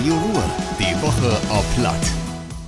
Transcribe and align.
Radio 0.00 0.14
Ruhr. 0.14 0.44
Die 0.78 1.02
Woche 1.02 1.52
auf 1.52 1.76
Platt. 1.76 2.00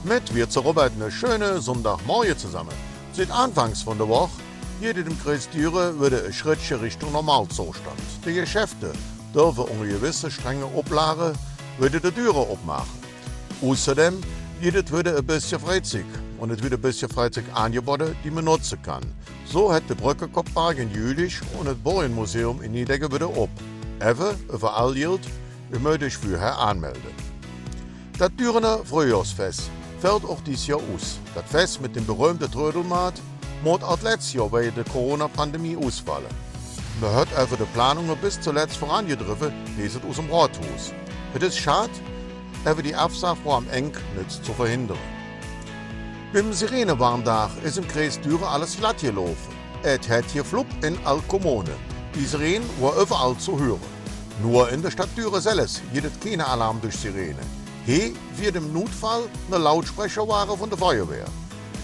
Mit 0.05 0.35
wir 0.35 0.51
zu 0.51 0.61
Robert 0.61 0.93
eine 0.95 1.11
schöne 1.11 1.63
Sonntagmorgen 1.63 2.37
zusammen. 2.37 2.75
Seit 3.15 3.31
Anfangs 3.31 3.81
von 3.81 3.97
der 3.97 4.07
Woche, 4.07 4.33
jede 4.83 5.03
dem 5.03 5.17
Düre 5.55 5.99
würde 5.99 6.25
ein 6.27 6.33
Schrittchen 6.35 6.81
Richtung 6.81 7.11
Normalzustand. 7.13 7.97
Die 8.27 8.35
Geschäfte 8.35 8.93
dürfen 9.35 9.65
unter 9.65 9.87
gewisse 9.87 10.31
strenge 10.31 10.67
Oplagen 10.77 11.33
würde 11.79 12.01
die 12.01 12.11
Türe 12.11 12.37
aufmachen. 12.37 12.91
Außerdem, 13.63 14.21
jedes 14.61 14.91
würde 14.91 15.17
ein 15.17 15.25
bisschen 15.25 15.59
Freizeit 15.59 16.05
und 16.39 16.51
es 16.51 16.63
wird 16.63 16.75
ein 16.75 16.83
bisschen 16.83 17.09
Freizeit 17.09 17.45
angeboten, 17.55 18.15
die 18.23 18.31
man 18.31 18.45
nutzen 18.45 18.79
kann. 18.83 19.05
So 19.47 19.73
hat 19.73 19.89
der 19.89 19.95
Brückenkopfpark 19.95 20.77
in 20.77 20.93
Jülich 20.93 21.41
und 21.59 21.67
das 21.67 21.77
Bojenmuseum 21.77 22.61
in 22.61 22.73
Niedegge 22.73 23.11
wieder 23.11 23.29
ab. 23.29 23.49
Even, 24.01 24.37
über 24.53 24.77
all 24.77 24.93
gilt, 24.93 25.23
mögt 25.81 26.03
euch 26.03 26.17
vorher 26.17 26.59
anmelden. 26.59 27.15
Das 28.19 28.31
Dürener 28.37 28.85
Frühjahrsfest 28.85 29.71
fällt 30.01 30.25
auch 30.25 30.41
dieses 30.43 30.67
Jahr 30.67 30.81
aus. 30.95 31.19
Das 31.35 31.45
Fest 31.51 31.81
mit 31.81 31.97
dem 31.97 32.07
berühmten 32.07 32.51
Trödelmarkt 32.51 33.21
muss 33.63 33.83
auch 33.83 34.01
letztes 34.03 34.35
Jahr 34.35 34.49
bei 34.49 34.71
der 34.71 34.85
Corona-Pandemie 34.85 35.77
ausfallen. 35.77 36.27
Man 37.01 37.15
hat 37.15 37.35
einfach 37.35 37.57
die 37.57 37.65
Planungen 37.73 38.17
bis 38.19 38.41
zuletzt 38.41 38.77
vorangedriffen, 38.77 39.53
leset 39.79 40.05
aus 40.05 40.17
dem 40.17 40.31
Rathaus. 40.31 40.93
Es 41.35 41.43
ist 41.43 41.59
schade, 41.59 41.91
aber 42.65 42.83
die 42.83 42.95
Absage 42.95 43.39
vor 43.43 43.57
am 43.57 43.69
Eng 43.71 43.93
nicht 44.17 44.45
zu 44.45 44.53
verhindern. 44.53 44.99
Beim 46.33 46.53
Sirenewarndach 46.53 47.51
ist 47.65 47.79
im 47.79 47.89
Kreis 47.89 48.21
Düre 48.21 48.47
alles 48.49 48.77
glatt 48.77 49.01
gelaufen. 49.01 49.53
Es 49.83 50.09
hat 50.09 50.25
hier 50.33 50.45
Flupp 50.45 50.67
in 50.83 50.97
all 51.05 51.21
Kommunen. 51.29 51.75
Die 52.15 52.25
Sirene 52.25 52.65
war 52.81 52.97
überall 53.01 53.37
zu 53.37 53.59
hören. 53.59 54.02
Nur 54.43 54.71
in 54.71 54.83
der 54.83 54.91
Stadt 54.91 55.09
Düre 55.17 55.41
selbst 55.41 55.83
jedet 55.93 56.21
keine 56.21 56.45
Alarm 56.45 56.81
durch 56.81 56.97
Sirene. 56.97 57.39
Hier 57.87 58.11
wird 58.37 58.57
im 58.57 58.73
Notfall 58.73 59.23
eine 59.47 59.59
Lautsprecherware 59.59 60.59
von 60.59 60.69
der 60.69 60.79
Feuerwehr. 60.79 61.27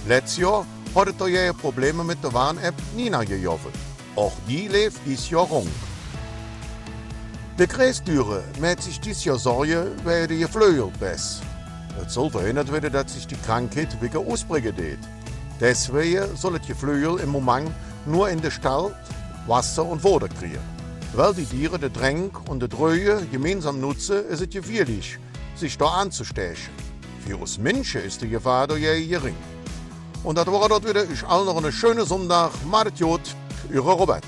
Letztes 0.08 0.38
Jahr 0.38 0.66
hatte 0.92 1.28
ja 1.28 1.52
Probleme 1.52 2.02
mit 2.02 2.22
der 2.24 2.32
Warn-App 2.32 2.74
Nina 2.96 3.22
gejoffen. 3.22 3.70
Auch 4.16 4.32
die 4.48 4.66
lebt 4.66 4.98
dieses 5.06 5.30
Jahr 5.30 5.44
rund. 5.44 5.70
Der 7.58 7.68
Kreisdüre 7.68 8.42
mäht 8.60 8.82
sich 8.82 8.98
dieses 8.98 9.24
Jahr 9.24 9.38
Sorge, 9.38 9.92
weil 10.02 10.26
die 10.26 10.40
ist. 11.02 11.42
Es 12.04 12.14
soll 12.14 12.30
verhindert 12.30 12.72
werden, 12.72 12.92
dass 12.92 13.14
sich 13.14 13.26
die 13.28 13.36
Krankheit 13.36 14.00
wieder 14.02 14.18
ausbringen 14.18 14.76
wird. 14.76 14.98
Deswegen 15.60 16.36
soll 16.36 16.58
die 16.58 16.68
Geflügel 16.68 17.20
im 17.20 17.30
Moment 17.30 17.70
nur 18.04 18.28
in 18.28 18.40
der 18.40 18.50
Stall 18.50 18.94
Wasser 19.46 19.84
und 19.84 20.02
Wasser 20.02 20.28
kriegen. 20.28 20.77
Weil 21.14 21.34
die 21.34 21.44
Tiere 21.44 21.78
den 21.78 21.92
Tränk 21.92 22.48
und 22.48 22.62
die 22.62 22.68
Dröhe 22.68 23.26
gemeinsam 23.32 23.80
nutzen, 23.80 24.26
ist 24.28 24.40
es 24.40 24.50
gefährlich, 24.50 25.18
sich 25.54 25.76
da 25.78 25.86
anzustechen. 25.86 26.72
Für 27.26 27.36
uns 27.36 27.58
Menschen 27.58 28.02
ist 28.02 28.20
die 28.22 28.28
Gefahr 28.28 28.66
doch 28.66 28.76
gering. 28.76 29.36
Und 30.24 30.36
das 30.36 30.46
war 30.46 30.68
dort 30.68 30.88
wieder. 30.88 31.04
Ich 31.10 31.24
allen 31.24 31.46
noch 31.46 31.56
einen 31.56 31.72
schönen 31.72 32.06
Sonntag. 32.06 32.50
Macht 32.66 32.98
Jod, 32.98 33.20
Ihre 33.72 33.90
Robert. 33.90 34.24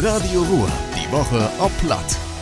Radio 0.00 0.42
Ruhr. 0.42 0.68
Die 0.96 1.12
Woche 1.12 1.50
auf 1.58 1.72
Platt. 1.80 2.33